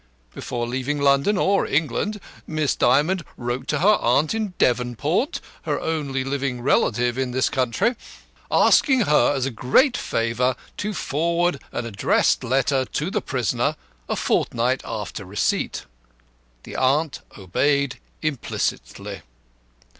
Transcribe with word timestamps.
Before 0.33 0.65
leaving 0.65 0.99
London 0.99 1.37
or 1.37 1.63
England 1.67 2.19
Miss 2.47 2.75
Dymond 2.75 3.23
wrote 3.37 3.67
to 3.67 3.81
her 3.81 3.97
aunt 4.01 4.33
in 4.33 4.55
Devonport 4.57 5.39
her 5.61 5.79
only 5.79 6.23
living 6.23 6.59
relative 6.61 7.19
in 7.19 7.29
this 7.33 7.51
country 7.51 7.95
asking 8.49 9.01
her 9.01 9.31
as 9.35 9.45
a 9.45 9.51
great 9.51 9.95
favour 9.95 10.55
to 10.77 10.95
forward 10.95 11.61
an 11.71 11.85
addressed 11.85 12.43
letter 12.43 12.83
to 12.85 13.11
the 13.11 13.21
prisoner, 13.21 13.75
a 14.09 14.15
fortnight 14.15 14.81
after 14.83 15.23
receipt. 15.23 15.85
The 16.63 16.77
aunt 16.77 17.19
obeyed 17.37 17.99
implicitly. 18.23 19.21